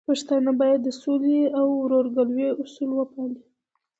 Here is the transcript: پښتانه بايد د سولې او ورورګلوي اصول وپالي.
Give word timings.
پښتانه 0.09 0.51
بايد 0.59 0.79
د 0.83 0.89
سولې 1.01 1.39
او 1.59 1.67
ورورګلوي 1.81 2.49
اصول 2.61 2.89
وپالي. 2.95 3.39